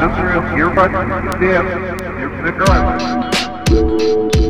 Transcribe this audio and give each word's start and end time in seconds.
You're, 0.00 0.56
you're 0.56 0.70
right. 0.70 0.90
Yeah. 1.42 1.60
You're 3.70 4.49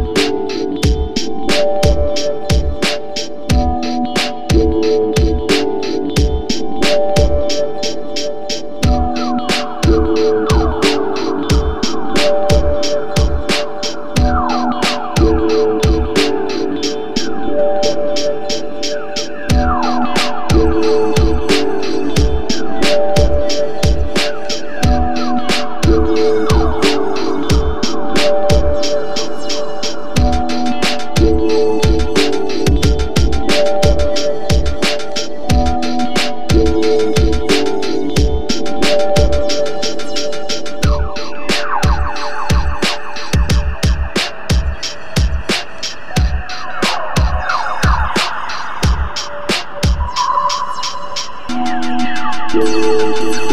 Música 52.71 53.50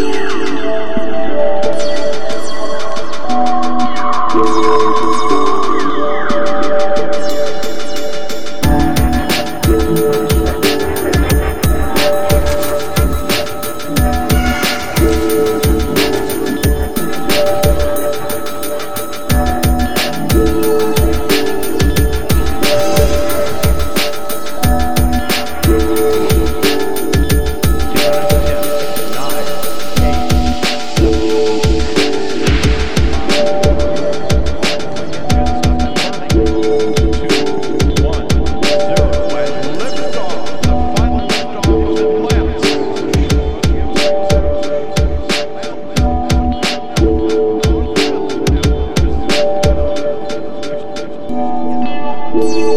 driver. 52.38 52.68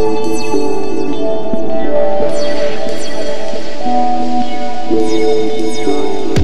You 4.91 6.39